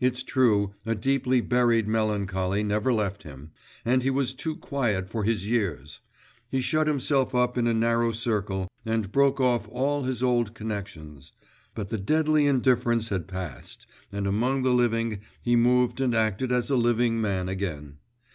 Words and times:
It's 0.00 0.22
true, 0.22 0.74
a 0.84 0.94
deeply 0.94 1.40
buried 1.40 1.88
melancholy 1.88 2.62
never 2.62 2.92
left 2.92 3.22
him, 3.22 3.52
and 3.86 4.02
he 4.02 4.10
was 4.10 4.34
too 4.34 4.54
quiet 4.56 5.08
for 5.08 5.24
his 5.24 5.48
years; 5.48 6.00
he 6.50 6.60
shut 6.60 6.86
himself 6.86 7.34
up 7.34 7.56
in 7.56 7.66
a 7.66 7.72
narrow 7.72 8.12
circle 8.12 8.68
and 8.84 9.10
broke 9.10 9.40
off 9.40 9.66
all 9.70 10.02
his 10.02 10.22
old 10.22 10.52
connections... 10.54 11.32
but 11.74 11.88
the 11.88 11.96
deadly 11.96 12.46
indifference 12.46 13.08
had 13.08 13.26
passed, 13.26 13.86
and 14.12 14.26
among 14.26 14.60
the 14.60 14.74
living 14.74 15.20
he 15.40 15.56
moved 15.56 16.02
and 16.02 16.14
acted 16.14 16.52
as 16.52 16.68
a 16.68 16.76
living 16.76 17.18
man 17.18 17.48
again. 17.48 17.96